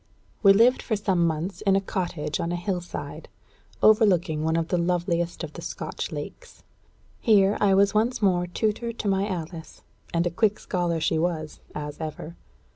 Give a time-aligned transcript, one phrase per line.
[0.41, 3.29] We lived for some months in a cottage on a hill side,
[3.83, 6.63] overlooking one of the loveliest of the Scotch lakes.
[7.19, 9.83] Here I was once more tutor to my Alice.
[10.11, 12.35] And a quick scholar she was, as ever.